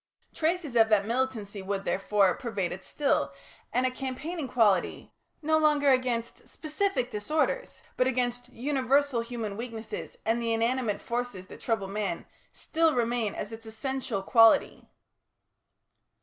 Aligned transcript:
Traces 0.33 0.75
of 0.75 0.89
that 0.89 1.05
militancy 1.05 1.61
would, 1.61 1.85
therefore, 1.85 2.33
pervade 2.33 2.71
it 2.71 2.83
still, 2.83 3.31
and 3.71 3.85
a 3.85 3.91
campaigning 3.91 4.47
quality 4.47 5.13
no 5.43 5.59
longer 5.59 5.91
against 5.91 6.47
specific 6.47 7.11
disorders, 7.11 7.83
but 7.97 8.07
against 8.07 8.49
universal 8.49 9.21
human 9.21 9.55
weaknesses, 9.55 10.17
and 10.25 10.41
the 10.41 10.53
inanimate 10.53 11.03
forces 11.03 11.45
that 11.45 11.59
trouble 11.61 11.87
man 11.87 12.25
still 12.51 12.95
remain 12.95 13.35
as 13.35 13.51
its 13.51 13.67
essential 13.67 14.23
quality. 14.23 14.89